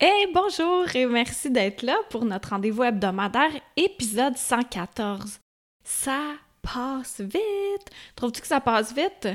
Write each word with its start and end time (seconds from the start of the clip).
Et 0.00 0.26
bonjour 0.34 0.84
et 0.96 1.06
merci 1.06 1.52
d'être 1.52 1.82
là 1.82 1.96
pour 2.10 2.24
notre 2.24 2.48
rendez-vous 2.50 2.82
hebdomadaire 2.82 3.52
épisode 3.76 4.36
114. 4.36 5.38
Ça 5.84 6.20
passe 6.62 7.20
vite! 7.20 7.90
Trouves-tu 8.16 8.40
que 8.40 8.46
ça 8.48 8.60
passe 8.60 8.92
vite? 8.92 9.28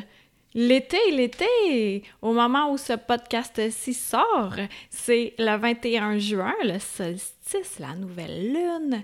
L'été, 0.54 0.98
l'été! 1.12 2.04
Au 2.22 2.34
moment 2.34 2.74
où 2.74 2.78
ce 2.78 2.92
podcast-ci 2.92 3.94
sort, 3.94 4.56
c'est 4.90 5.34
le 5.40 5.58
21 5.58 6.18
juin, 6.18 6.54
le 6.66 6.78
solstice, 6.78 7.80
la 7.80 7.96
nouvelle 7.96 8.52
lune, 8.52 9.04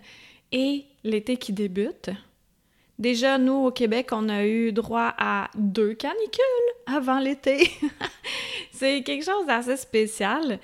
et 0.52 0.83
l'été 1.05 1.38
qui 1.38 1.53
débute. 1.53 2.09
Déjà, 2.99 3.38
nous, 3.38 3.67
au 3.67 3.72
Québec, 3.72 4.09
on 4.11 4.27
a 4.27 4.45
eu 4.45 4.73
droit 4.73 5.13
à 5.17 5.49
deux 5.55 5.94
canicules 5.94 6.73
avant 6.85 7.19
l'été. 7.19 7.72
c'est 8.72 9.03
quelque 9.03 9.23
chose 9.23 9.45
d'assez 9.45 9.77
spécial. 9.77 10.59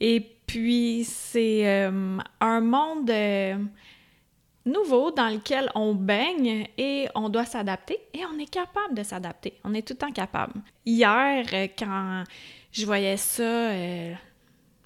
Et 0.00 0.33
puis, 0.46 1.04
c'est 1.04 1.66
euh, 1.66 2.18
un 2.40 2.60
monde 2.60 3.10
euh, 3.10 3.56
nouveau 4.64 5.10
dans 5.10 5.28
lequel 5.28 5.70
on 5.74 5.94
baigne 5.94 6.68
et 6.78 7.08
on 7.14 7.28
doit 7.28 7.44
s'adapter 7.44 7.98
et 8.12 8.24
on 8.26 8.38
est 8.38 8.50
capable 8.50 8.94
de 8.94 9.02
s'adapter. 9.02 9.54
On 9.64 9.74
est 9.74 9.86
tout 9.86 9.94
le 9.94 9.98
temps 9.98 10.12
capable. 10.12 10.54
Hier, 10.84 11.46
euh, 11.52 11.68
quand 11.78 12.24
je 12.72 12.86
voyais 12.86 13.16
ça, 13.16 13.70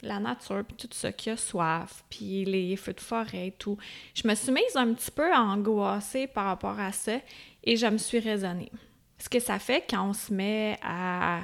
la 0.03 0.20
nature, 0.20 0.65
puis 0.65 0.77
tout 0.77 0.89
ce 0.92 1.09
qui 1.09 1.31
a 1.31 1.37
soif, 1.37 2.05
puis 2.09 2.45
les 2.45 2.77
feux 2.77 2.93
de 2.93 3.00
forêt 3.00 3.53
tout. 3.59 3.77
Je 4.15 4.27
me 4.28 4.34
suis 4.34 4.53
mise 4.53 4.77
un 4.77 4.93
petit 4.95 5.11
peu 5.11 5.34
angoissée 5.34 6.27
par 6.27 6.47
rapport 6.47 6.78
à 6.78 6.93
ça 6.93 7.19
et 7.65 7.77
je 7.77 7.87
me 7.87 7.98
suis 7.98 8.19
raisonnée. 8.19 8.70
Ce 9.19 9.28
que 9.28 9.41
ça 9.41 9.59
fait 9.59 9.84
quand 9.89 10.11
on 10.11 10.12
se 10.12 10.33
met 10.33 10.78
à 10.83 11.41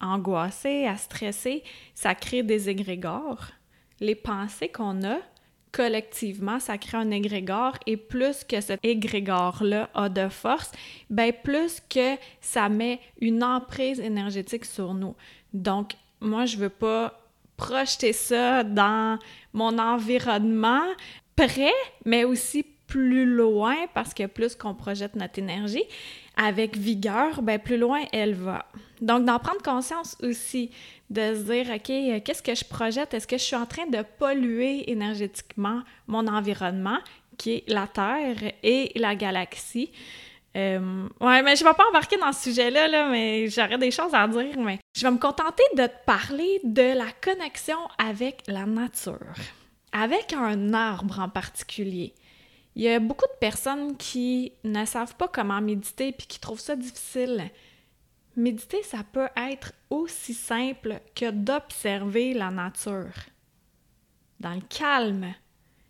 angoisser, 0.00 0.86
à 0.86 0.96
stresser, 0.96 1.64
ça 1.94 2.14
crée 2.14 2.42
des 2.42 2.68
égrégores. 2.68 3.48
Les 4.00 4.14
pensées 4.14 4.68
qu'on 4.68 5.02
a, 5.04 5.18
collectivement, 5.72 6.58
ça 6.58 6.78
crée 6.78 6.96
un 6.96 7.10
égrégore 7.10 7.74
et 7.86 7.96
plus 7.96 8.44
que 8.44 8.60
cet 8.60 8.80
égrégore-là 8.82 9.90
a 9.94 10.08
de 10.08 10.28
force, 10.28 10.72
ben 11.10 11.32
plus 11.32 11.80
que 11.80 12.16
ça 12.40 12.68
met 12.68 13.00
une 13.20 13.44
emprise 13.44 14.00
énergétique 14.00 14.64
sur 14.64 14.94
nous. 14.94 15.14
Donc, 15.52 15.92
moi, 16.20 16.46
je 16.46 16.56
veux 16.56 16.70
pas 16.70 17.20
projeter 17.56 18.12
ça 18.12 18.64
dans 18.64 19.18
mon 19.52 19.78
environnement 19.78 20.84
près, 21.36 21.72
mais 22.04 22.24
aussi 22.24 22.64
plus 22.86 23.26
loin, 23.26 23.74
parce 23.94 24.14
que 24.14 24.26
plus 24.26 24.54
qu'on 24.54 24.74
projette 24.74 25.16
notre 25.16 25.38
énergie 25.38 25.84
avec 26.36 26.76
vigueur, 26.76 27.42
ben 27.42 27.58
plus 27.58 27.78
loin 27.78 28.00
elle 28.12 28.34
va. 28.34 28.66
Donc, 29.00 29.24
d'en 29.24 29.38
prendre 29.38 29.62
conscience 29.62 30.16
aussi, 30.22 30.70
de 31.10 31.34
se 31.34 31.40
dire, 31.40 31.66
OK, 31.74 32.22
qu'est-ce 32.24 32.42
que 32.42 32.54
je 32.54 32.64
projette? 32.64 33.14
Est-ce 33.14 33.26
que 33.26 33.38
je 33.38 33.42
suis 33.42 33.56
en 33.56 33.66
train 33.66 33.86
de 33.86 34.02
polluer 34.18 34.90
énergétiquement 34.90 35.82
mon 36.06 36.26
environnement, 36.26 36.98
qui 37.36 37.52
est 37.52 37.64
la 37.68 37.86
Terre 37.86 38.52
et 38.62 38.92
la 38.96 39.14
galaxie? 39.14 39.90
Euh, 40.56 41.06
ouais, 41.20 41.42
mais 41.42 41.54
je 41.54 41.64
vais 41.64 41.74
pas 41.74 41.84
embarquer 41.90 42.16
dans 42.16 42.32
ce 42.32 42.44
sujet-là, 42.44 42.88
là, 42.88 43.08
mais 43.10 43.48
j'aurais 43.48 43.76
des 43.76 43.90
choses 43.90 44.14
à 44.14 44.26
dire, 44.26 44.58
mais 44.58 44.78
je 44.96 45.02
vais 45.02 45.10
me 45.10 45.18
contenter 45.18 45.62
de 45.76 45.86
te 45.86 46.04
parler 46.06 46.60
de 46.64 46.96
la 46.96 47.12
connexion 47.20 47.76
avec 47.98 48.42
la 48.46 48.64
nature, 48.64 49.34
avec 49.92 50.32
un 50.32 50.72
arbre 50.72 51.20
en 51.20 51.28
particulier. 51.28 52.14
Il 52.76 52.82
y 52.82 52.88
a 52.90 53.00
beaucoup 53.00 53.24
de 53.24 53.38
personnes 53.40 53.96
qui 53.96 54.52
ne 54.62 54.84
savent 54.84 55.16
pas 55.16 55.28
comment 55.28 55.62
méditer 55.62 56.12
puis 56.12 56.26
qui 56.26 56.38
trouvent 56.38 56.60
ça 56.60 56.76
difficile. 56.76 57.50
Méditer, 58.36 58.82
ça 58.82 58.98
peut 59.10 59.28
être 59.34 59.72
aussi 59.88 60.34
simple 60.34 61.00
que 61.14 61.30
d'observer 61.30 62.34
la 62.34 62.50
nature. 62.50 63.14
Dans 64.40 64.52
le 64.52 64.60
calme, 64.60 65.32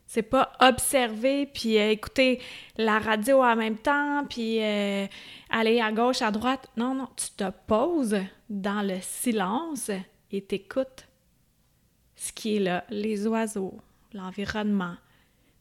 c'est 0.06 0.22
pas 0.22 0.52
observer 0.60 1.46
puis 1.46 1.76
euh, 1.76 1.90
écouter 1.90 2.40
la 2.76 3.00
radio 3.00 3.42
en 3.42 3.56
même 3.56 3.78
temps 3.78 4.24
puis 4.30 4.62
euh, 4.62 5.08
aller 5.50 5.80
à 5.80 5.90
gauche, 5.90 6.22
à 6.22 6.30
droite. 6.30 6.70
Non, 6.76 6.94
non, 6.94 7.08
tu 7.16 7.30
te 7.36 7.50
poses 7.66 8.16
dans 8.48 8.86
le 8.86 9.00
silence 9.00 9.90
et 10.30 10.40
t'écoutes 10.40 11.08
ce 12.14 12.32
qui 12.32 12.56
est 12.56 12.60
là, 12.60 12.84
les 12.90 13.26
oiseaux, 13.26 13.76
l'environnement. 14.12 14.94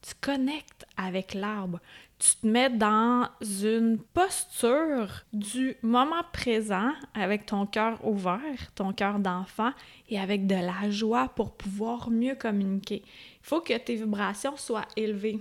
Tu 0.07 0.13
connectes 0.21 0.85
avec 0.97 1.33
l'arbre. 1.33 1.79
Tu 2.19 2.35
te 2.35 2.47
mets 2.47 2.69
dans 2.69 3.27
une 3.41 3.97
posture 4.13 5.23
du 5.33 5.75
moment 5.81 6.23
présent 6.31 6.91
avec 7.15 7.47
ton 7.47 7.65
cœur 7.65 8.05
ouvert, 8.05 8.71
ton 8.75 8.93
cœur 8.93 9.17
d'enfant 9.17 9.71
et 10.09 10.19
avec 10.19 10.45
de 10.45 10.55
la 10.55 10.91
joie 10.91 11.29
pour 11.29 11.55
pouvoir 11.55 12.11
mieux 12.11 12.35
communiquer. 12.35 13.01
Il 13.05 13.47
faut 13.47 13.61
que 13.61 13.75
tes 13.77 13.95
vibrations 13.95 14.57
soient 14.57 14.87
élevées. 14.95 15.39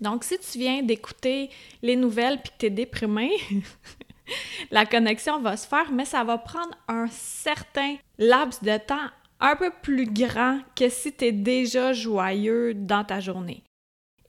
Donc, 0.00 0.24
si 0.24 0.38
tu 0.38 0.58
viens 0.58 0.82
d'écouter 0.82 1.50
les 1.82 1.96
nouvelles 1.96 2.40
puis 2.40 2.52
que 2.52 2.58
tu 2.58 2.66
es 2.66 2.70
déprimé, 2.70 3.30
la 4.70 4.86
connexion 4.86 5.40
va 5.40 5.56
se 5.56 5.66
faire, 5.66 5.90
mais 5.92 6.04
ça 6.06 6.24
va 6.24 6.38
prendre 6.38 6.76
un 6.88 7.08
certain 7.08 7.96
laps 8.18 8.62
de 8.62 8.78
temps 8.78 9.10
un 9.40 9.56
peu 9.56 9.70
plus 9.82 10.06
grand 10.06 10.60
que 10.74 10.88
si 10.88 11.12
tu 11.12 11.26
es 11.26 11.32
déjà 11.32 11.92
joyeux 11.92 12.74
dans 12.74 13.04
ta 13.04 13.20
journée. 13.20 13.62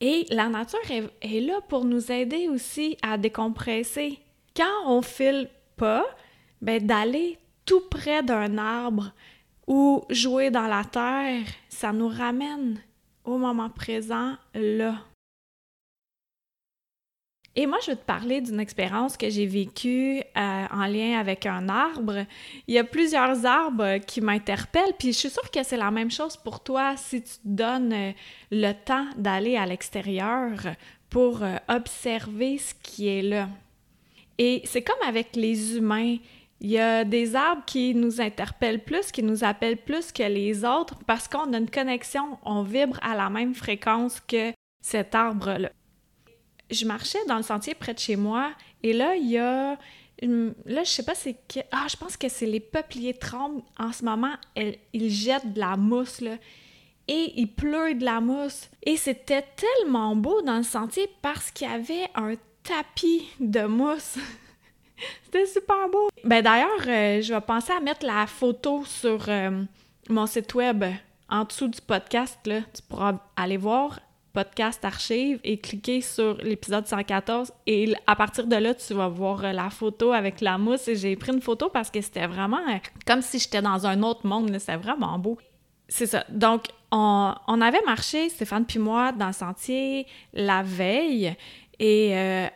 Et 0.00 0.26
la 0.30 0.48
nature 0.48 0.78
est, 0.90 1.40
là 1.40 1.60
pour 1.68 1.84
nous 1.84 2.12
aider 2.12 2.48
aussi 2.48 2.96
à 3.02 3.18
décompresser. 3.18 4.18
Quand 4.56 4.86
on 4.86 5.02
file 5.02 5.48
pas, 5.76 6.04
ben 6.62 6.84
d'aller 6.84 7.38
tout 7.64 7.82
près 7.90 8.22
d'un 8.22 8.58
arbre, 8.58 9.12
ou 9.66 10.02
jouer 10.08 10.50
dans 10.50 10.66
la 10.66 10.82
terre, 10.84 11.46
ça 11.68 11.92
nous 11.92 12.08
ramène 12.08 12.80
au 13.24 13.36
moment 13.36 13.68
présent, 13.68 14.34
là. 14.54 14.96
Et 17.60 17.66
moi, 17.66 17.78
je 17.84 17.90
vais 17.90 17.96
te 17.96 18.04
parler 18.04 18.40
d'une 18.40 18.60
expérience 18.60 19.16
que 19.16 19.28
j'ai 19.28 19.44
vécue 19.44 20.20
euh, 20.20 20.66
en 20.70 20.86
lien 20.86 21.18
avec 21.18 21.44
un 21.44 21.68
arbre. 21.68 22.24
Il 22.68 22.74
y 22.76 22.78
a 22.78 22.84
plusieurs 22.84 23.44
arbres 23.44 23.98
qui 23.98 24.20
m'interpellent, 24.20 24.94
puis 24.96 25.12
je 25.12 25.18
suis 25.18 25.30
sûre 25.30 25.50
que 25.50 25.64
c'est 25.64 25.76
la 25.76 25.90
même 25.90 26.08
chose 26.08 26.36
pour 26.36 26.62
toi 26.62 26.94
si 26.96 27.20
tu 27.20 27.32
te 27.32 27.38
donnes 27.42 27.92
euh, 27.92 28.12
le 28.52 28.72
temps 28.74 29.06
d'aller 29.16 29.56
à 29.56 29.66
l'extérieur 29.66 30.52
pour 31.10 31.42
euh, 31.42 31.56
observer 31.68 32.58
ce 32.58 32.74
qui 32.80 33.08
est 33.08 33.22
là. 33.22 33.48
Et 34.38 34.62
c'est 34.64 34.82
comme 34.82 35.02
avec 35.04 35.34
les 35.34 35.76
humains. 35.76 36.18
Il 36.60 36.70
y 36.70 36.78
a 36.78 37.02
des 37.02 37.34
arbres 37.34 37.64
qui 37.66 37.92
nous 37.92 38.20
interpellent 38.20 38.84
plus, 38.84 39.10
qui 39.10 39.24
nous 39.24 39.42
appellent 39.42 39.78
plus 39.78 40.12
que 40.12 40.22
les 40.22 40.64
autres 40.64 40.94
parce 41.08 41.26
qu'on 41.26 41.52
a 41.52 41.58
une 41.58 41.70
connexion, 41.70 42.38
on 42.44 42.62
vibre 42.62 43.00
à 43.02 43.16
la 43.16 43.28
même 43.28 43.56
fréquence 43.56 44.20
que 44.20 44.52
cet 44.80 45.16
arbre-là. 45.16 45.70
Je 46.70 46.84
marchais 46.84 47.24
dans 47.26 47.36
le 47.36 47.42
sentier 47.42 47.74
près 47.74 47.94
de 47.94 47.98
chez 47.98 48.16
moi 48.16 48.52
et 48.82 48.92
là, 48.92 49.14
il 49.16 49.30
y 49.30 49.38
a. 49.38 49.76
Là, 50.20 50.82
je 50.84 50.90
sais 50.90 51.04
pas, 51.04 51.14
c'est 51.14 51.36
que. 51.48 51.60
Ah, 51.70 51.86
je 51.88 51.96
pense 51.96 52.16
que 52.16 52.28
c'est 52.28 52.46
les 52.46 52.60
peupliers 52.60 53.14
tremblent. 53.14 53.62
En 53.78 53.92
ce 53.92 54.04
moment, 54.04 54.34
ils 54.56 55.10
jettent 55.10 55.52
de 55.52 55.60
la 55.60 55.76
mousse, 55.76 56.20
là. 56.20 56.36
Et 57.06 57.32
il 57.36 57.46
pleut 57.46 57.94
de 57.94 58.04
la 58.04 58.20
mousse. 58.20 58.68
Et 58.82 58.96
c'était 58.96 59.44
tellement 59.56 60.14
beau 60.14 60.42
dans 60.42 60.58
le 60.58 60.62
sentier 60.62 61.08
parce 61.22 61.50
qu'il 61.50 61.68
y 61.68 61.70
avait 61.70 62.10
un 62.14 62.34
tapis 62.62 63.28
de 63.40 63.62
mousse. 63.62 64.18
C'était 65.24 65.46
super 65.46 65.88
beau. 65.90 66.08
Ben 66.24 66.42
d'ailleurs, 66.42 66.82
euh, 66.86 67.22
je 67.22 67.32
vais 67.32 67.40
penser 67.40 67.72
à 67.72 67.80
mettre 67.80 68.04
la 68.04 68.26
photo 68.26 68.84
sur 68.84 69.24
euh, 69.28 69.62
mon 70.10 70.26
site 70.26 70.54
web 70.54 70.84
en 71.30 71.44
dessous 71.44 71.68
du 71.68 71.80
podcast. 71.80 72.38
Là. 72.44 72.60
Tu 72.74 72.82
pourras 72.82 73.14
aller 73.36 73.56
voir 73.56 74.00
podcast 74.38 74.84
archive 74.84 75.40
et 75.42 75.58
cliquer 75.58 76.00
sur 76.00 76.36
l'épisode 76.44 76.86
114 76.86 77.50
et 77.66 77.92
à 78.06 78.14
partir 78.14 78.46
de 78.46 78.54
là, 78.54 78.72
tu 78.72 78.94
vas 78.94 79.08
voir 79.08 79.44
euh, 79.44 79.50
la 79.50 79.68
photo 79.68 80.12
avec 80.12 80.40
la 80.40 80.58
mousse 80.58 80.86
et 80.86 80.94
j'ai 80.94 81.16
pris 81.16 81.32
une 81.32 81.40
photo 81.40 81.68
parce 81.70 81.90
que 81.90 82.00
c'était 82.00 82.28
vraiment 82.28 82.60
comme 83.04 83.20
si 83.20 83.40
j'étais 83.40 83.62
dans 83.62 83.84
un 83.84 84.00
autre 84.04 84.24
monde, 84.24 84.56
c'était 84.60 84.76
vraiment 84.76 85.18
beau. 85.18 85.38
C'est 85.88 86.06
ça. 86.06 86.24
Donc, 86.28 86.66
on, 86.92 87.34
on, 87.48 87.60
avait 87.60 87.82
marché, 87.84 88.28
Stéphane 88.28 88.64
puis 88.64 88.78
moi, 88.78 89.10
dans 89.10 89.26
le 89.26 89.32
sentier 89.32 90.06
la 90.32 90.62
veille 90.62 91.34
et 91.80 92.46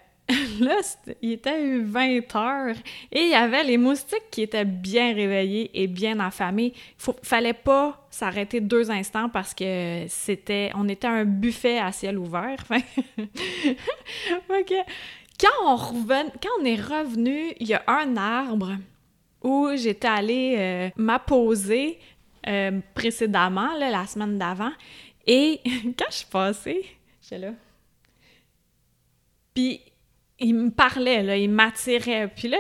là, 0.61 0.77
il 1.21 1.33
était 1.33 1.79
20 1.79 2.37
heures 2.37 2.77
et 3.11 3.21
il 3.21 3.31
y 3.31 3.35
avait 3.35 3.65
les 3.65 3.77
moustiques 3.79 4.31
qui 4.31 4.43
étaient 4.43 4.65
bien 4.65 5.15
réveillés 5.15 5.71
et 5.75 5.87
bien 5.87 6.21
affamés. 6.21 6.73
Il 7.07 7.15
fallait 7.23 7.53
pas 7.53 8.07
s'arrêter 8.11 8.61
deux 8.61 8.91
instants 8.91 9.29
parce 9.29 9.55
que 9.55 10.05
c'était, 10.09 10.71
on 10.75 10.89
était 10.89 11.07
un 11.07 11.25
buffet 11.25 11.79
à 11.79 11.93
ciel 11.93 12.19
ouvert. 12.19 12.65
Quand 15.41 15.49
on, 15.67 15.77
quand 15.77 16.51
on 16.61 16.65
est 16.65 16.81
revenu, 16.81 17.53
il 17.59 17.67
y 17.67 17.75
a 17.75 17.83
un 17.89 18.17
arbre 18.17 18.77
où 19.43 19.71
j'étais 19.75 20.07
allée 20.07 20.55
euh, 20.57 20.91
m'apposer 20.95 21.99
euh, 22.47 22.81
précédemment, 22.95 23.77
la 23.77 24.07
semaine 24.07 24.39
d'avant. 24.39 24.71
Et 25.27 25.61
quand 25.99 26.11
je 26.11 26.17
suis 26.17 26.27
passée, 26.27 26.85
j'étais 27.21 27.39
là. 27.39 27.53
Puis 29.55 29.81
il 30.43 30.55
me 30.55 30.71
parlait, 30.71 31.43
il 31.43 31.51
m'attirait. 31.51 32.29
Puis 32.29 32.49
là, 32.49 32.59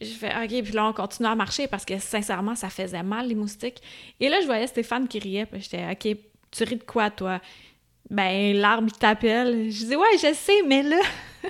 je 0.00 0.12
fais 0.12 0.28
OK, 0.28 0.62
puis 0.64 0.72
là, 0.72 0.86
on 0.86 0.92
continue 0.92 1.28
à 1.28 1.34
marcher 1.34 1.66
parce 1.66 1.84
que 1.84 1.98
sincèrement, 1.98 2.54
ça 2.54 2.68
faisait 2.68 3.02
mal, 3.02 3.28
les 3.28 3.34
moustiques. 3.34 3.82
Et 4.20 4.28
là, 4.28 4.40
je 4.40 4.46
voyais 4.46 4.66
Stéphane 4.66 5.08
qui 5.08 5.18
riait, 5.18 5.46
puis 5.46 5.60
j'étais 5.60 5.84
OK, 5.90 6.16
tu 6.50 6.64
ris 6.64 6.76
de 6.76 6.84
quoi, 6.84 7.10
toi? 7.10 7.40
Ben, 8.10 8.56
l'arbre, 8.56 8.88
il 8.88 8.98
t'appelle. 8.98 9.70
Je 9.70 9.86
dis 9.86 9.96
Ouais, 9.96 10.18
je 10.20 10.34
sais, 10.34 10.62
mais 10.66 10.82
là, 10.82 11.00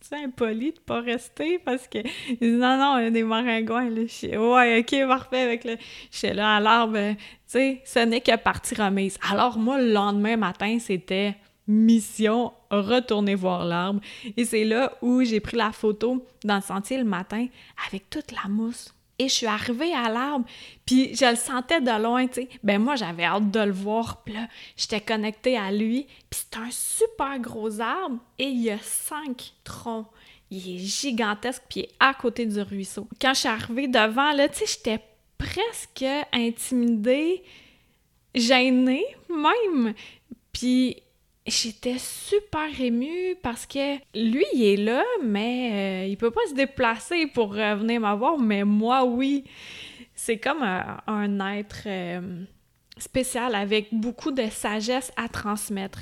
c'est 0.00 0.16
impoli 0.16 0.72
de 0.72 0.78
pas 0.80 1.00
rester? 1.00 1.58
Parce 1.58 1.88
que. 1.88 1.98
Il 2.28 2.38
dit 2.38 2.56
Non, 2.56 2.76
non, 2.76 2.98
il 2.98 3.04
y 3.04 3.06
a 3.06 3.10
des 3.10 3.24
maringouins. 3.24 3.90
Je 3.90 4.28
dis 4.28 4.36
Ouais, 4.36 4.80
OK, 4.80 5.08
parfait, 5.08 5.40
avec 5.40 5.64
le. 5.64 5.76
Je 6.12 6.26
là, 6.28 6.56
à 6.56 6.60
l'arbre, 6.60 7.14
tu 7.14 7.18
sais, 7.46 7.82
ce 7.84 8.00
n'est 8.00 8.20
que 8.20 8.36
partie 8.36 8.74
remise. 8.74 9.18
Alors, 9.28 9.58
moi, 9.58 9.80
le 9.80 9.92
lendemain 9.92 10.36
matin, 10.36 10.78
c'était 10.78 11.34
mission, 11.66 12.52
retourner 12.70 13.34
voir 13.34 13.64
l'arbre. 13.64 14.00
Et 14.36 14.44
c'est 14.44 14.64
là 14.64 14.96
où 15.02 15.22
j'ai 15.22 15.40
pris 15.40 15.56
la 15.56 15.72
photo 15.72 16.26
dans 16.44 16.56
le 16.56 16.62
sentier 16.62 16.98
le 16.98 17.04
matin 17.04 17.46
avec 17.88 18.10
toute 18.10 18.32
la 18.32 18.48
mousse. 18.48 18.94
Et 19.18 19.28
je 19.28 19.34
suis 19.34 19.46
arrivée 19.46 19.94
à 19.94 20.08
l'arbre, 20.08 20.44
puis 20.84 21.14
je 21.14 21.24
le 21.24 21.36
sentais 21.36 21.80
de 21.80 22.02
loin, 22.02 22.26
tu 22.26 22.42
sais. 22.42 22.48
Ben 22.64 22.82
moi, 22.82 22.96
j'avais 22.96 23.22
hâte 23.22 23.48
de 23.48 23.60
le 23.60 23.72
voir, 23.72 24.24
puis 24.24 24.34
là, 24.34 24.48
j'étais 24.76 25.00
connectée 25.00 25.56
à 25.56 25.70
lui. 25.70 26.08
Puis 26.28 26.40
c'est 26.42 26.58
un 26.58 26.70
super 26.72 27.38
gros 27.38 27.80
arbre, 27.80 28.18
et 28.40 28.48
il 28.48 28.60
y 28.60 28.70
a 28.70 28.78
cinq 28.78 29.52
troncs. 29.62 30.08
Il 30.50 30.76
est 30.76 30.78
gigantesque, 30.78 31.62
puis 31.68 31.80
il 31.80 31.84
est 31.84 31.94
à 32.00 32.12
côté 32.12 32.44
du 32.44 32.60
ruisseau. 32.60 33.06
Quand 33.20 33.34
je 33.34 33.40
suis 33.40 33.48
arrivée 33.48 33.86
devant, 33.86 34.32
là, 34.32 34.48
tu 34.48 34.58
sais, 34.58 34.66
j'étais 34.66 35.00
presque 35.38 36.04
intimidée, 36.32 37.44
gênée 38.34 39.06
même. 39.28 39.94
Puis 40.52 40.96
j'étais 41.46 41.98
super 41.98 42.80
émue 42.80 43.36
parce 43.42 43.66
que 43.66 43.96
lui, 44.14 44.44
il 44.54 44.64
est 44.64 44.76
là, 44.76 45.02
mais 45.22 46.04
euh, 46.04 46.06
il 46.08 46.16
peut 46.16 46.30
pas 46.30 46.46
se 46.48 46.54
déplacer 46.54 47.26
pour 47.26 47.52
venir 47.52 48.00
m'avoir, 48.00 48.38
mais 48.38 48.64
moi, 48.64 49.04
oui. 49.04 49.44
C'est 50.14 50.38
comme 50.38 50.62
un, 50.62 51.56
être 51.56 51.82
euh, 51.86 52.44
spécial 52.96 53.54
avec 53.54 53.88
beaucoup 53.92 54.30
de 54.30 54.46
sagesse 54.48 55.12
à 55.16 55.28
transmettre. 55.28 56.00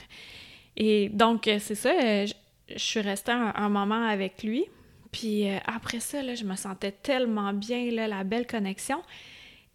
Et 0.76 1.08
donc, 1.08 1.48
euh, 1.48 1.58
c'est 1.58 1.74
ça, 1.74 2.26
je, 2.26 2.34
suis 2.76 3.00
restée 3.00 3.32
un, 3.32 3.68
moment 3.68 4.06
avec 4.06 4.42
lui. 4.42 4.66
Puis 5.10 5.46
après 5.66 6.00
ça, 6.00 6.34
je 6.34 6.44
me 6.44 6.56
sentais 6.56 6.92
tellement 6.92 7.52
bien, 7.52 7.90
là, 7.90 8.08
la 8.08 8.24
belle 8.24 8.46
connexion. 8.46 9.02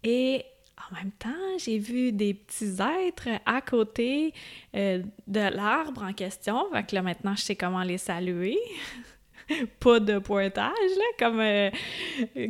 Et 0.02 0.44
en 0.78 0.94
même 0.94 1.12
temps, 1.12 1.58
j'ai 1.58 1.78
vu 1.78 2.12
des 2.12 2.34
petits 2.34 2.76
êtres 2.80 3.28
à 3.44 3.60
côté 3.60 4.32
euh, 4.76 5.02
de 5.26 5.40
l'arbre 5.40 6.02
en 6.02 6.12
question. 6.12 6.66
Fait 6.72 6.86
que 6.86 6.94
là, 6.94 7.02
maintenant, 7.02 7.34
je 7.34 7.42
sais 7.42 7.56
comment 7.56 7.82
les 7.82 7.98
saluer. 7.98 8.58
Pas 9.80 10.00
de 10.00 10.18
pointage, 10.18 10.72
là, 10.72 11.04
comme, 11.18 11.40
euh, 11.40 11.70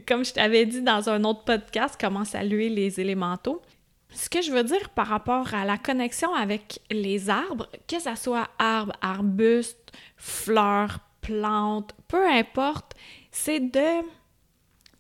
comme 0.07 0.25
je 0.25 0.33
t'avais 0.33 0.67
dit 0.67 0.83
dans 0.83 1.09
un 1.09 1.25
autre 1.25 1.45
podcast, 1.45 1.97
comment 2.01 2.25
saluer 2.25 2.69
les 2.69 3.01
élémentaux. 3.01 3.63
Ce 4.11 4.29
que 4.29 4.41
je 4.43 4.51
veux 4.51 4.65
dire 4.65 4.89
par 4.91 5.07
rapport 5.07 5.55
à 5.55 5.65
la 5.65 5.77
connexion 5.77 6.35
avec 6.35 6.81
les 6.91 7.31
arbres, 7.31 7.69
que 7.87 8.01
ce 8.01 8.15
soit 8.17 8.49
arbre, 8.59 8.93
arbuste, 9.01 9.93
fleurs, 10.17 10.99
plantes, 11.21 11.95
peu 12.09 12.27
importe, 12.27 12.95
c'est 13.31 13.61
de 13.61 14.03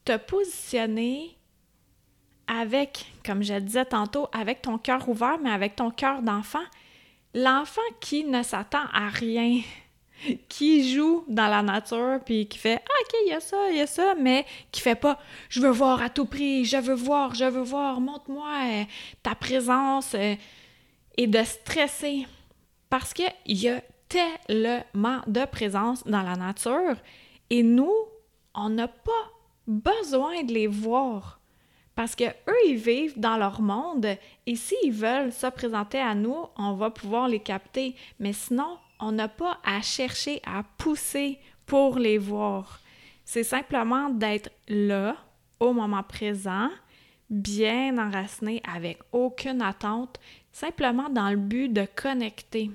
te 0.04 0.16
positionner 0.18 1.37
avec, 2.48 3.06
comme 3.24 3.42
je 3.42 3.54
le 3.54 3.60
disais 3.60 3.84
tantôt, 3.84 4.28
avec 4.32 4.62
ton 4.62 4.78
cœur 4.78 5.08
ouvert, 5.08 5.38
mais 5.42 5.50
avec 5.50 5.76
ton 5.76 5.90
cœur 5.90 6.22
d'enfant. 6.22 6.64
L'enfant 7.34 7.80
qui 8.00 8.24
ne 8.24 8.42
s'attend 8.42 8.84
à 8.92 9.08
rien, 9.08 9.60
qui 10.48 10.92
joue 10.92 11.24
dans 11.28 11.48
la 11.48 11.62
nature, 11.62 12.20
puis 12.24 12.48
qui 12.48 12.58
fait 12.58 12.76
OK, 12.76 13.14
il 13.26 13.30
y 13.30 13.34
a 13.34 13.40
ça, 13.40 13.70
il 13.70 13.76
y 13.76 13.80
a 13.80 13.86
ça, 13.86 14.14
mais 14.14 14.46
qui 14.72 14.80
fait 14.80 14.94
pas 14.94 15.18
Je 15.48 15.60
veux 15.60 15.70
voir 15.70 16.02
à 16.02 16.08
tout 16.08 16.26
prix, 16.26 16.64
je 16.64 16.78
veux 16.78 16.94
voir, 16.94 17.34
je 17.34 17.44
veux 17.44 17.62
voir, 17.62 18.00
montre-moi 18.00 18.48
euh, 18.64 18.84
ta 19.22 19.34
présence, 19.34 20.14
euh, 20.14 20.34
et 21.16 21.26
de 21.26 21.42
stresser. 21.42 22.26
Parce 22.88 23.12
qu'il 23.12 23.26
y 23.46 23.68
a 23.68 23.82
tellement 24.08 25.20
de 25.26 25.44
présence 25.44 26.04
dans 26.04 26.22
la 26.22 26.36
nature, 26.36 26.96
et 27.50 27.62
nous, 27.62 27.92
on 28.54 28.70
n'a 28.70 28.88
pas 28.88 29.12
besoin 29.66 30.42
de 30.42 30.52
les 30.52 30.66
voir. 30.66 31.37
Parce 31.98 32.14
que 32.14 32.26
eux, 32.26 32.66
ils 32.68 32.76
vivent 32.76 33.18
dans 33.18 33.36
leur 33.36 33.60
monde 33.60 34.06
et 34.46 34.54
s'ils 34.54 34.92
veulent 34.92 35.32
se 35.32 35.48
présenter 35.48 35.98
à 35.98 36.14
nous, 36.14 36.46
on 36.56 36.74
va 36.74 36.90
pouvoir 36.90 37.26
les 37.26 37.40
capter. 37.40 37.96
Mais 38.20 38.32
sinon, 38.32 38.78
on 39.00 39.10
n'a 39.10 39.26
pas 39.26 39.58
à 39.64 39.82
chercher 39.82 40.40
à 40.46 40.62
pousser 40.62 41.40
pour 41.66 41.98
les 41.98 42.16
voir. 42.16 42.78
C'est 43.24 43.42
simplement 43.42 44.10
d'être 44.10 44.48
là, 44.68 45.16
au 45.58 45.72
moment 45.72 46.04
présent, 46.04 46.70
bien 47.30 47.98
enraciné, 47.98 48.62
avec 48.72 49.00
aucune 49.10 49.60
attente, 49.60 50.20
simplement 50.52 51.08
dans 51.08 51.30
le 51.30 51.36
but 51.36 51.68
de 51.68 51.84
connecter. 51.96 52.70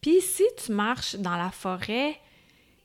Puis 0.00 0.20
si 0.20 0.44
tu 0.64 0.70
marches 0.70 1.16
dans 1.16 1.36
la 1.36 1.50
forêt, 1.50 2.20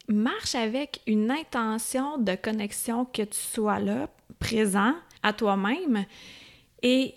marche 0.08 0.56
avec 0.56 1.00
une 1.06 1.30
intention 1.30 2.18
de 2.18 2.34
connexion 2.34 3.06
que 3.06 3.22
tu 3.22 3.38
sois 3.40 3.78
là, 3.78 4.10
présent, 4.40 4.96
à 5.24 5.34
toi-même 5.34 6.06
et 6.82 7.16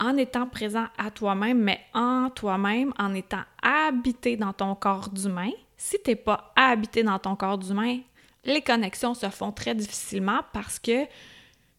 en 0.00 0.16
étant 0.16 0.46
présent 0.46 0.86
à 0.98 1.10
toi-même, 1.10 1.58
mais 1.58 1.80
en 1.94 2.30
toi-même, 2.30 2.92
en 2.98 3.14
étant 3.14 3.42
habité 3.62 4.36
dans 4.36 4.52
ton 4.52 4.74
corps 4.74 5.08
d'humain. 5.08 5.50
Si 5.76 5.96
tu 6.02 6.10
n'es 6.10 6.16
pas 6.16 6.52
habité 6.56 7.02
dans 7.02 7.18
ton 7.18 7.36
corps 7.36 7.58
d'humain, 7.58 8.00
les 8.44 8.60
connexions 8.60 9.14
se 9.14 9.28
font 9.30 9.52
très 9.52 9.74
difficilement 9.74 10.40
parce 10.52 10.78
que 10.78 11.06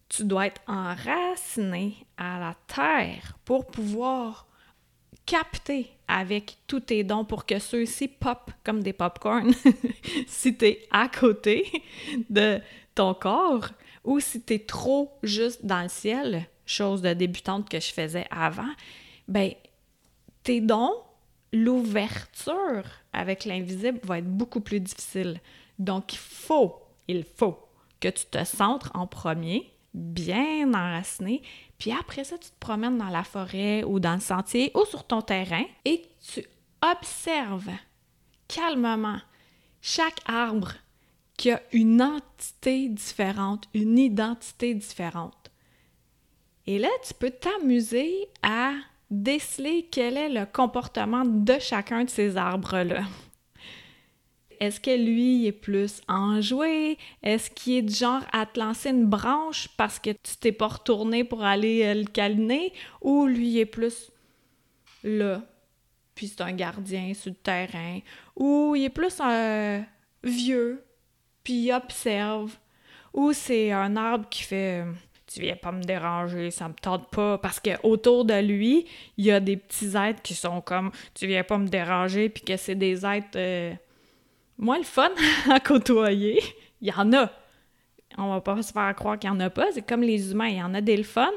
tu 0.09 0.23
dois 0.23 0.47
être 0.47 0.61
enraciné 0.67 2.05
à 2.17 2.39
la 2.39 2.55
terre 2.67 3.37
pour 3.43 3.67
pouvoir 3.67 4.47
capter 5.25 5.91
avec 6.07 6.57
tous 6.67 6.81
tes 6.81 7.03
dons 7.03 7.25
pour 7.25 7.45
que 7.45 7.57
ceux-ci 7.57 8.07
pop 8.07 8.51
comme 8.63 8.83
des 8.83 8.93
popcorn 8.93 9.51
si 10.27 10.55
tu 10.55 10.65
es 10.65 10.87
à 10.91 11.07
côté 11.07 11.65
de 12.29 12.59
ton 12.93 13.13
corps 13.15 13.69
ou 14.05 14.19
si 14.19 14.41
tu 14.41 14.53
es 14.53 14.59
trop 14.59 15.17
juste 15.23 15.65
dans 15.65 15.81
le 15.81 15.89
ciel, 15.89 16.47
chose 16.65 17.01
de 17.01 17.13
débutante 17.13 17.69
que 17.69 17.79
je 17.79 17.91
faisais 17.91 18.27
avant, 18.31 18.71
ben 19.27 19.51
tes 20.43 20.61
dons, 20.61 20.93
l'ouverture 21.51 22.83
avec 23.13 23.45
l'invisible 23.45 23.99
va 24.03 24.19
être 24.19 24.29
beaucoup 24.29 24.61
plus 24.61 24.79
difficile. 24.79 25.39
Donc 25.79 26.13
il 26.13 26.19
faut, 26.19 26.81
il 27.07 27.23
faut 27.23 27.59
que 27.99 28.09
tu 28.09 28.25
te 28.25 28.43
centres 28.43 28.91
en 28.93 29.07
premier, 29.07 29.71
bien 29.93 30.73
enraciné, 30.73 31.41
puis 31.77 31.91
après 31.91 32.23
ça, 32.23 32.37
tu 32.37 32.49
te 32.49 32.59
promènes 32.59 32.97
dans 32.97 33.09
la 33.09 33.23
forêt 33.23 33.83
ou 33.83 33.99
dans 33.99 34.15
le 34.15 34.19
sentier 34.19 34.71
ou 34.75 34.85
sur 34.85 35.05
ton 35.05 35.21
terrain 35.21 35.63
et 35.83 36.03
tu 36.33 36.45
observes 36.81 37.71
calmement 38.47 39.19
chaque 39.81 40.19
arbre, 40.25 40.73
qui 41.37 41.51
a 41.51 41.61
une 41.71 42.01
entité 42.01 42.87
différente, 42.89 43.67
une 43.73 43.97
identité 43.97 44.73
différente. 44.73 45.51
Et 46.67 46.79
là, 46.79 46.89
tu 47.05 47.13
peux 47.13 47.31
t'amuser 47.31 48.27
à 48.41 48.73
déceler 49.11 49.87
quel 49.91 50.17
est 50.17 50.29
le 50.29 50.45
comportement 50.45 51.23
de 51.25 51.59
chacun 51.59 52.05
de 52.05 52.09
ces 52.09 52.37
arbres-là. 52.37 53.03
Est-ce 54.59 54.79
que 54.79 54.95
lui 54.95 55.45
est 55.45 55.51
plus 55.51 56.01
enjoué? 56.07 56.97
Est-ce 57.21 57.51
qu'il 57.51 57.73
est 57.73 57.81
du 57.81 57.93
genre 57.93 58.23
à 58.31 58.45
te 58.45 58.59
lancer 58.59 58.89
une 58.89 59.05
branche 59.05 59.67
parce 59.77 59.99
que 59.99 60.11
tu 60.11 60.37
t'es 60.39 60.51
pas 60.51 60.67
retourné 60.67 61.23
pour 61.23 61.43
aller 61.43 61.83
euh, 61.83 61.93
le 61.93 62.05
câliner? 62.05 62.73
Ou 63.01 63.25
lui 63.25 63.59
est 63.59 63.65
plus 63.65 64.11
là, 65.03 65.43
puis 66.15 66.27
c'est 66.27 66.41
un 66.41 66.53
gardien 66.53 67.13
sur 67.13 67.31
le 67.31 67.35
terrain? 67.35 67.99
Ou 68.35 68.75
il 68.75 68.85
est 68.85 68.89
plus 68.89 69.17
euh, 69.21 69.81
vieux, 70.23 70.83
puis 71.45 71.71
observe. 71.71 72.57
Ou 73.13 73.31
c'est 73.31 73.71
un 73.71 73.95
arbre 73.95 74.27
qui 74.29 74.43
fait 74.43 74.83
tu 75.35 75.41
viens 75.41 75.55
pas 75.55 75.71
me 75.71 75.83
déranger, 75.83 76.51
ça 76.51 76.67
me 76.69 76.73
tente 76.73 77.09
pas 77.09 77.37
parce 77.37 77.59
que 77.59 77.71
autour 77.83 78.23
de 78.23 78.39
lui, 78.39 78.85
il 79.17 79.25
y 79.25 79.31
a 79.31 79.39
des 79.39 79.57
petits 79.57 79.95
êtres 79.97 80.21
qui 80.21 80.33
sont 80.33 80.61
comme 80.61 80.91
tu 81.13 81.27
viens 81.27 81.43
pas 81.43 81.57
me 81.57 81.67
déranger 81.67 82.29
puis 82.29 82.43
que 82.43 82.55
c'est 82.55 82.75
des 82.75 83.05
êtres 83.05 83.35
euh, 83.35 83.73
moins 84.57 84.77
le 84.77 84.83
fun 84.83 85.11
à 85.49 85.59
côtoyer. 85.59 86.41
Il 86.81 86.87
y 86.87 86.93
en 86.93 87.11
a. 87.13 87.29
On 88.17 88.29
va 88.29 88.41
pas 88.41 88.61
se 88.61 88.71
faire 88.71 88.95
croire 88.95 89.19
qu'il 89.19 89.29
y 89.29 89.33
en 89.33 89.39
a 89.39 89.49
pas. 89.49 89.71
C'est 89.73 89.85
comme 89.85 90.03
les 90.03 90.31
humains. 90.31 90.47
Il 90.47 90.57
y 90.57 90.63
en 90.63 90.73
a 90.73 90.81
des 90.81 90.95
le 90.95 91.03
fun, 91.03 91.31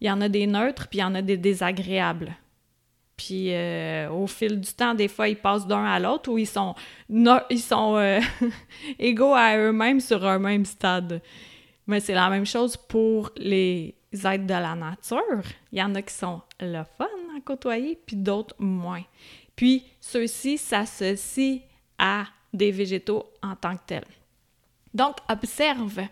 il 0.00 0.08
y 0.08 0.10
en 0.10 0.20
a 0.20 0.28
des 0.28 0.46
neutres, 0.46 0.88
puis 0.88 0.98
il 0.98 1.02
y 1.02 1.04
en 1.04 1.14
a 1.14 1.22
des 1.22 1.36
désagréables. 1.36 2.36
Puis 3.18 3.52
euh, 3.52 4.08
au 4.10 4.28
fil 4.28 4.60
du 4.60 4.72
temps, 4.72 4.94
des 4.94 5.08
fois, 5.08 5.28
ils 5.28 5.36
passent 5.36 5.66
d'un 5.66 5.84
à 5.84 5.98
l'autre 5.98 6.30
ou 6.30 6.38
ils 6.38 6.46
sont, 6.46 6.74
ils 7.10 7.60
sont 7.60 7.96
euh, 7.96 8.20
égaux 8.98 9.34
à 9.34 9.58
eux-mêmes 9.58 10.00
sur 10.00 10.24
un 10.24 10.38
même 10.38 10.64
stade. 10.64 11.20
Mais 11.88 11.98
c'est 11.98 12.14
la 12.14 12.30
même 12.30 12.46
chose 12.46 12.76
pour 12.76 13.32
les 13.36 13.96
êtres 14.12 14.46
de 14.46 14.52
la 14.52 14.74
nature. 14.76 15.42
Il 15.72 15.78
y 15.78 15.82
en 15.82 15.94
a 15.96 16.02
qui 16.02 16.14
sont 16.14 16.42
le 16.60 16.84
fun 16.96 17.08
à 17.36 17.40
côtoyer, 17.44 17.98
puis 18.06 18.16
d'autres 18.16 18.54
moins. 18.60 19.02
Puis 19.56 19.84
ceux-ci 20.00 20.56
s'associent 20.56 21.58
à 21.98 22.24
des 22.52 22.70
végétaux 22.70 23.24
en 23.42 23.56
tant 23.56 23.76
que 23.76 23.82
tels. 23.84 24.04
Donc, 24.94 25.16
observe. 25.28 26.02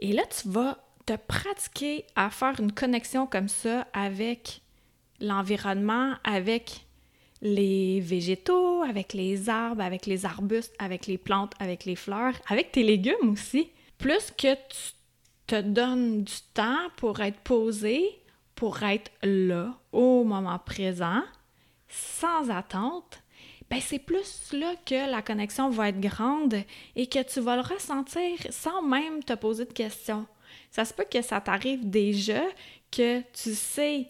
Et 0.00 0.12
là, 0.12 0.22
tu 0.26 0.48
vas 0.48 0.78
te 1.04 1.14
pratiquer 1.16 2.04
à 2.14 2.30
faire 2.30 2.60
une 2.60 2.72
connexion 2.72 3.26
comme 3.26 3.48
ça 3.48 3.88
avec 3.92 4.61
l'environnement, 5.22 6.14
avec 6.24 6.84
les 7.40 8.00
végétaux, 8.00 8.82
avec 8.82 9.14
les 9.14 9.48
arbres, 9.48 9.82
avec 9.82 10.06
les 10.06 10.26
arbustes, 10.26 10.74
avec 10.78 11.06
les 11.06 11.18
plantes, 11.18 11.52
avec 11.58 11.84
les 11.84 11.96
fleurs, 11.96 12.34
avec 12.48 12.72
tes 12.72 12.82
légumes 12.82 13.30
aussi. 13.30 13.70
Plus 13.98 14.30
que 14.30 14.54
tu 14.54 14.92
te 15.46 15.60
donnes 15.60 16.24
du 16.24 16.34
temps 16.54 16.88
pour 16.96 17.20
être 17.20 17.40
posé, 17.40 18.04
pour 18.54 18.82
être 18.82 19.10
là, 19.22 19.74
au 19.92 20.24
moment 20.24 20.58
présent, 20.58 21.22
sans 21.88 22.50
attente, 22.50 23.22
ben 23.70 23.80
c'est 23.80 23.98
plus 23.98 24.52
là 24.52 24.74
que 24.84 25.10
la 25.10 25.22
connexion 25.22 25.70
va 25.70 25.88
être 25.88 26.00
grande 26.00 26.56
et 26.94 27.06
que 27.06 27.22
tu 27.22 27.40
vas 27.40 27.56
le 27.56 27.62
ressentir 27.62 28.38
sans 28.50 28.82
même 28.82 29.24
te 29.24 29.32
poser 29.32 29.64
de 29.64 29.72
questions. 29.72 30.26
Ça 30.70 30.84
se 30.84 30.92
peut 30.92 31.06
que 31.10 31.22
ça 31.22 31.40
t'arrive 31.40 31.88
déjà, 31.88 32.42
que 32.90 33.20
tu 33.32 33.54
sais 33.54 34.06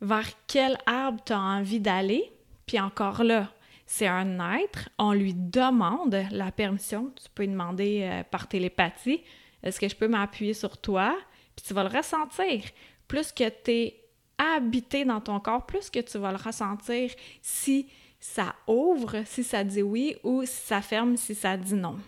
vers 0.00 0.28
quel 0.46 0.76
arbre 0.86 1.22
tu 1.24 1.32
as 1.32 1.40
envie 1.40 1.80
d'aller, 1.80 2.32
puis 2.66 2.80
encore 2.80 3.22
là, 3.22 3.50
c'est 3.86 4.06
un 4.06 4.40
être, 4.58 4.88
on 4.98 5.12
lui 5.12 5.34
demande 5.34 6.26
la 6.30 6.50
permission, 6.50 7.12
tu 7.14 7.28
peux 7.34 7.46
demander 7.46 8.02
euh, 8.02 8.22
par 8.24 8.48
télépathie, 8.48 9.22
est-ce 9.62 9.80
que 9.80 9.88
je 9.88 9.96
peux 9.96 10.08
m'appuyer 10.08 10.54
sur 10.54 10.78
toi? 10.78 11.16
Puis 11.54 11.64
tu 11.66 11.74
vas 11.74 11.84
le 11.84 11.96
ressentir. 11.96 12.62
Plus 13.08 13.32
que 13.32 13.48
tu 13.48 13.70
es 13.70 14.04
habité 14.38 15.04
dans 15.04 15.20
ton 15.20 15.40
corps, 15.40 15.64
plus 15.64 15.88
que 15.90 16.00
tu 16.00 16.18
vas 16.18 16.30
le 16.30 16.36
ressentir 16.36 17.10
si 17.40 17.88
ça 18.20 18.54
ouvre, 18.66 19.22
si 19.24 19.44
ça 19.44 19.64
dit 19.64 19.82
oui, 19.82 20.16
ou 20.22 20.44
si 20.44 20.66
ça 20.66 20.82
ferme, 20.82 21.16
si 21.16 21.34
ça 21.34 21.56
dit 21.56 21.74
non. 21.74 21.98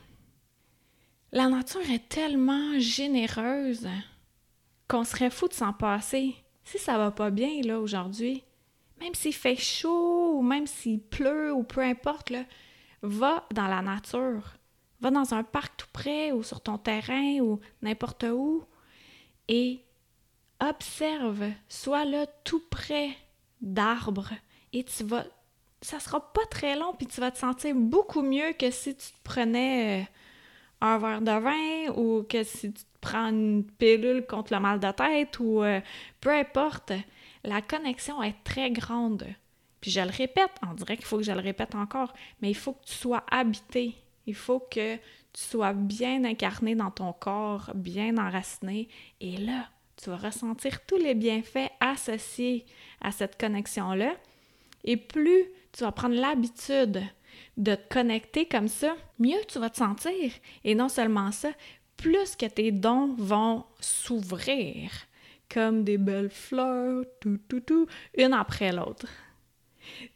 La 1.33 1.49
nature 1.49 1.88
est 1.90 2.09
tellement 2.09 2.78
généreuse 2.78 3.88
qu'on 4.88 5.04
serait 5.04 5.30
fou 5.30 5.49
de 5.49 5.52
s'en 5.52 5.73
passer. 5.73 6.35
Si 6.68 6.78
ça 6.78 6.98
va 6.98 7.10
pas 7.10 7.30
bien, 7.30 7.62
là, 7.62 7.80
aujourd'hui, 7.80 8.44
même 9.00 9.14
s'il 9.14 9.32
fait 9.32 9.56
chaud, 9.56 10.34
ou 10.37 10.42
même 10.42 10.66
s'il 10.66 11.00
pleut, 11.00 11.50
ou 11.50 11.62
peu 11.62 11.80
importe, 11.80 12.28
là, 12.28 12.44
va 13.00 13.46
dans 13.54 13.68
la 13.68 13.80
nature. 13.80 14.58
Va 15.00 15.10
dans 15.10 15.32
un 15.32 15.44
parc 15.44 15.78
tout 15.78 15.87
près, 15.94 16.30
ou 16.30 16.42
sur 16.42 16.60
ton 16.60 16.76
terrain, 16.76 17.38
ou 17.40 17.58
n'importe 17.80 18.26
où, 18.30 18.64
et 19.48 19.80
observe, 20.60 21.50
sois 21.70 22.04
là 22.04 22.26
tout 22.44 22.62
près 22.68 23.16
d'arbres, 23.62 24.34
et 24.75 24.84
tu 24.84 25.04
vas 25.04 25.25
ça 25.80 26.00
sera 26.00 26.20
pas 26.32 26.44
très 26.50 26.76
long, 26.76 26.92
puis 26.92 27.06
tu 27.06 27.18
vas 27.18 27.30
te 27.30 27.38
sentir 27.38 27.75
beaucoup 27.75 28.20
mieux 28.20 28.52
que 28.52 28.70
si 28.70 28.94
tu 28.94 29.06
te 29.06 29.22
prenais 29.22 30.02
euh, 30.02 30.04
un 30.80 30.98
verre 30.98 31.22
de 31.22 31.30
vin 31.30 31.92
ou 31.96 32.25
que 32.25 32.42
si 32.42 32.72
tu 32.72 32.84
te 32.84 32.98
prends 33.08 33.28
une 33.28 33.64
pilule 33.64 34.26
contre 34.26 34.52
le 34.52 34.60
mal 34.60 34.80
de 34.80 34.90
tête 34.92 35.38
ou 35.40 35.62
euh, 35.62 35.80
peu 36.20 36.30
importe. 36.30 36.92
La 37.44 37.62
connexion 37.62 38.22
est 38.22 38.36
très 38.44 38.70
grande. 38.70 39.24
Puis 39.80 39.90
je 39.90 40.00
le 40.00 40.10
répète, 40.10 40.50
on 40.68 40.74
dirait 40.74 40.96
qu'il 40.96 41.06
faut 41.06 41.18
que 41.18 41.22
je 41.22 41.32
le 41.32 41.40
répète 41.40 41.74
encore, 41.74 42.12
mais 42.42 42.50
il 42.50 42.56
faut 42.56 42.72
que 42.72 42.84
tu 42.84 42.94
sois 42.94 43.24
habité. 43.30 43.94
Il 44.26 44.34
faut 44.34 44.60
que 44.60 44.96
tu 44.96 45.00
sois 45.50 45.72
bien 45.72 46.24
incarné 46.24 46.74
dans 46.74 46.90
ton 46.90 47.12
corps, 47.12 47.70
bien 47.74 48.18
enraciné. 48.18 48.88
Et 49.20 49.36
là, 49.38 49.68
tu 49.96 50.10
vas 50.10 50.16
ressentir 50.16 50.84
tous 50.84 50.98
les 50.98 51.14
bienfaits 51.14 51.70
associés 51.80 52.66
à 53.00 53.10
cette 53.10 53.38
connexion-là. 53.38 54.14
Et 54.84 54.96
plus 54.96 55.44
tu 55.72 55.84
vas 55.84 55.92
prendre 55.92 56.16
l'habitude 56.16 57.02
de 57.56 57.74
te 57.74 57.94
connecter 57.94 58.46
comme 58.46 58.68
ça, 58.68 58.96
mieux 59.18 59.38
tu 59.48 59.58
vas 59.58 59.70
te 59.70 59.78
sentir. 59.78 60.32
Et 60.64 60.74
non 60.74 60.88
seulement 60.88 61.32
ça, 61.32 61.50
plus 61.99 62.37
que 62.37 62.47
tes 62.47 62.73
dons 62.73 63.14
vont 63.19 63.64
s'ouvrir 63.81 64.90
comme 65.52 65.85
des 65.85 65.99
belles 65.99 66.31
fleurs, 66.31 67.05
tout, 67.21 67.38
tout, 67.49 67.61
tout, 67.61 67.87
une 68.17 68.33
après 68.33 68.73
l'autre. 68.73 69.07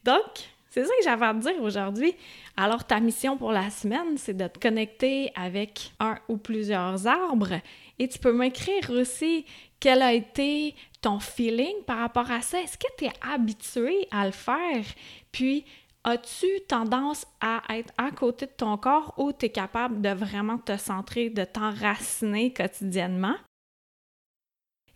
Donc, 0.05 0.23
c'est 0.71 0.85
ça 0.85 0.91
que 0.99 1.05
j'avais 1.05 1.27
à 1.27 1.35
te 1.35 1.41
dire 1.41 1.63
aujourd'hui. 1.63 2.15
Alors, 2.57 2.85
ta 2.85 3.01
mission 3.01 3.37
pour 3.37 3.53
la 3.53 3.69
semaine, 3.71 4.17
c'est 4.17 4.37
de 4.37 4.47
te 4.47 4.59
connecter 4.59 5.31
avec 5.35 5.93
un 6.01 6.19
ou 6.29 6.37
plusieurs 6.37 7.07
arbres. 7.07 7.61
Et 7.99 8.09
tu 8.09 8.19
peux 8.19 8.33
m'écrire 8.33 8.91
aussi 8.91 9.45
quel 9.81 10.01
a 10.01 10.13
été 10.13 10.75
ton 11.01 11.19
feeling 11.19 11.83
par 11.87 11.99
rapport 11.99 12.31
à 12.31 12.41
ça. 12.41 12.61
Est-ce 12.61 12.79
que 12.79 12.87
tu 12.97 13.05
es 13.07 13.13
habitué 13.21 14.07
à 14.11 14.27
le 14.27 14.33
faire? 14.33 14.85
Puis, 15.31 15.65
as-tu 16.05 16.47
tendance 16.69 17.27
à 17.41 17.63
être 17.71 17.93
à 17.99 18.11
côté 18.11 18.47
de 18.47 18.53
ton 18.53 18.77
corps 18.77 19.15
ou 19.19 19.33
tu 19.33 19.47
es 19.47 19.51
capable 19.51 20.01
de 20.01 20.11
vraiment 20.11 20.59
te 20.59 20.77
centrer, 20.77 21.31
de 21.31 21.45
t'enraciner 21.45 22.53
quotidiennement? 22.53 23.37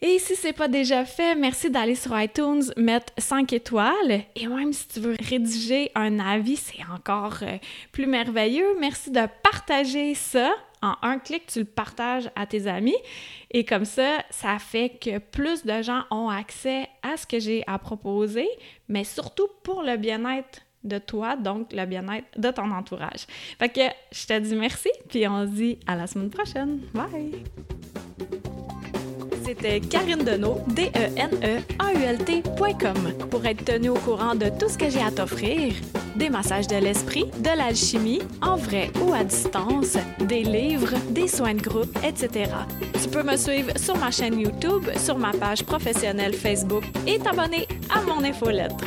Et 0.02 0.18
si 0.18 0.36
c'est 0.36 0.52
pas 0.52 0.68
déjà 0.68 1.06
fait, 1.06 1.34
merci 1.34 1.70
d'aller 1.70 1.94
sur 1.94 2.20
iTunes, 2.20 2.62
mettre 2.76 3.14
5 3.16 3.50
étoiles. 3.54 4.24
Et 4.34 4.46
même 4.46 4.72
si 4.74 4.86
tu 4.88 5.00
veux 5.00 5.16
rédiger 5.18 5.90
un 5.94 6.18
avis, 6.18 6.56
c'est 6.56 6.84
encore 6.92 7.38
euh, 7.42 7.56
plus 7.92 8.06
merveilleux. 8.06 8.76
Merci 8.78 9.10
de 9.10 9.22
partager 9.42 10.14
ça. 10.14 10.52
En 10.82 10.94
un 11.00 11.18
clic, 11.18 11.46
tu 11.46 11.60
le 11.60 11.64
partages 11.64 12.30
à 12.36 12.44
tes 12.44 12.66
amis. 12.66 12.96
Et 13.50 13.64
comme 13.64 13.86
ça, 13.86 14.22
ça 14.28 14.58
fait 14.58 14.90
que 15.00 15.16
plus 15.16 15.64
de 15.64 15.80
gens 15.80 16.02
ont 16.10 16.28
accès 16.28 16.88
à 17.02 17.16
ce 17.16 17.26
que 17.26 17.40
j'ai 17.40 17.64
à 17.66 17.78
proposer, 17.78 18.46
mais 18.88 19.02
surtout 19.02 19.48
pour 19.62 19.82
le 19.82 19.96
bien-être 19.96 20.60
de 20.86 20.98
toi, 20.98 21.36
donc 21.36 21.72
le 21.72 21.84
bien-être 21.86 22.26
de 22.36 22.50
ton 22.50 22.70
entourage. 22.70 23.26
Fait 23.58 23.94
je 24.12 24.26
te 24.26 24.38
dis 24.38 24.54
merci, 24.54 24.90
puis 25.08 25.26
on 25.28 25.46
se 25.46 25.50
dit 25.50 25.78
à 25.86 25.96
la 25.96 26.06
semaine 26.06 26.30
prochaine. 26.30 26.80
Bye! 26.94 27.44
C'était 29.46 29.80
Karine 29.80 30.24
Deneau, 30.24 30.60
D-E-N-E-A-U-L-T.com. 30.74 31.28
Pour 33.30 33.46
être 33.46 33.64
tenu 33.64 33.90
au 33.90 33.94
courant 33.94 34.34
de 34.34 34.48
tout 34.58 34.68
ce 34.68 34.76
que 34.76 34.90
j'ai 34.90 35.00
à 35.00 35.12
t'offrir, 35.12 35.72
des 36.16 36.28
massages 36.28 36.66
de 36.66 36.74
l'esprit, 36.74 37.26
de 37.38 37.56
l'alchimie, 37.56 38.22
en 38.42 38.56
vrai 38.56 38.90
ou 39.00 39.14
à 39.14 39.22
distance, 39.22 39.98
des 40.18 40.42
livres, 40.42 40.96
des 41.10 41.28
soins 41.28 41.54
de 41.54 41.62
groupe, 41.62 41.96
etc. 42.04 42.50
Tu 43.00 43.08
peux 43.08 43.22
me 43.22 43.36
suivre 43.36 43.70
sur 43.78 43.96
ma 43.96 44.10
chaîne 44.10 44.40
YouTube, 44.40 44.90
sur 44.96 45.16
ma 45.16 45.30
page 45.30 45.62
professionnelle 45.62 46.34
Facebook 46.34 46.82
et 47.06 47.20
t'abonner 47.20 47.68
à 47.94 48.02
mon 48.02 48.24
infolettre. 48.24 48.86